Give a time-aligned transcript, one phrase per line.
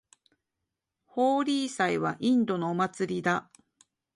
[1.05, 3.51] ホーリー祭はインドのお祭りだ。